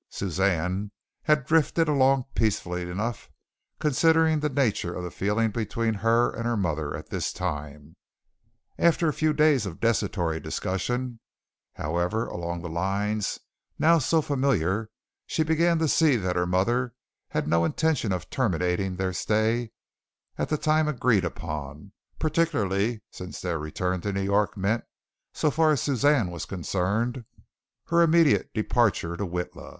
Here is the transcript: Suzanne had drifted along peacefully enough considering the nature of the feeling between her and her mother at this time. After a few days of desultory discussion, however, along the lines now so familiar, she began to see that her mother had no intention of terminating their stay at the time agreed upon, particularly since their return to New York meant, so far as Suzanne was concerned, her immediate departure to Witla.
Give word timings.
Suzanne 0.09 0.91
had 1.25 1.45
drifted 1.45 1.87
along 1.87 2.25
peacefully 2.33 2.89
enough 2.89 3.29
considering 3.79 4.39
the 4.39 4.49
nature 4.49 4.95
of 4.95 5.03
the 5.03 5.11
feeling 5.11 5.51
between 5.51 5.93
her 5.93 6.31
and 6.35 6.43
her 6.45 6.57
mother 6.57 6.95
at 6.97 7.09
this 7.11 7.31
time. 7.31 7.95
After 8.79 9.07
a 9.07 9.13
few 9.13 9.31
days 9.31 9.67
of 9.67 9.79
desultory 9.79 10.39
discussion, 10.39 11.19
however, 11.75 12.25
along 12.25 12.63
the 12.63 12.67
lines 12.67 13.37
now 13.77 13.99
so 13.99 14.23
familiar, 14.23 14.89
she 15.27 15.43
began 15.43 15.77
to 15.77 15.87
see 15.87 16.15
that 16.15 16.35
her 16.35 16.47
mother 16.47 16.95
had 17.27 17.47
no 17.47 17.63
intention 17.63 18.11
of 18.11 18.27
terminating 18.31 18.95
their 18.95 19.13
stay 19.13 19.69
at 20.35 20.49
the 20.49 20.57
time 20.57 20.87
agreed 20.87 21.23
upon, 21.25 21.91
particularly 22.17 23.03
since 23.11 23.39
their 23.39 23.59
return 23.59 24.01
to 24.01 24.11
New 24.11 24.23
York 24.23 24.57
meant, 24.57 24.83
so 25.31 25.51
far 25.51 25.69
as 25.69 25.83
Suzanne 25.83 26.31
was 26.31 26.45
concerned, 26.45 27.23
her 27.89 28.01
immediate 28.01 28.51
departure 28.55 29.15
to 29.15 29.27
Witla. 29.27 29.69